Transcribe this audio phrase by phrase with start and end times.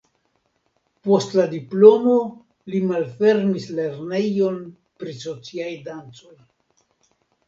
[1.07, 2.15] Post la diplomo
[2.73, 4.57] li malfermis lernejon
[5.03, 6.33] pri sociaj dancoj.